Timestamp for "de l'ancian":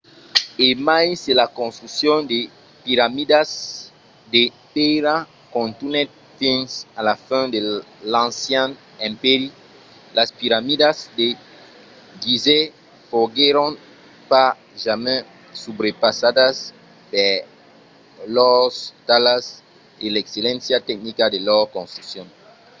7.53-8.69